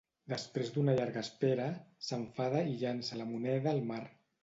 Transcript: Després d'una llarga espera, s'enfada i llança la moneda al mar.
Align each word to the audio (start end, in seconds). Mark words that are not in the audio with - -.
Després 0.31 0.71
d'una 0.77 0.95
llarga 1.01 1.23
espera, 1.27 1.69
s'enfada 2.09 2.65
i 2.73 2.77
llança 2.83 3.25
la 3.25 3.33
moneda 3.37 3.75
al 3.79 3.89
mar. 3.95 4.05